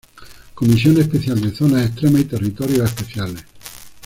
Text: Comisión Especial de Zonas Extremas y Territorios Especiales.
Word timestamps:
Comisión 0.55 0.97
Especial 0.97 1.39
de 1.39 1.55
Zonas 1.55 1.85
Extremas 1.85 2.21
y 2.21 2.25
Territorios 2.25 2.89
Especiales. 2.89 3.45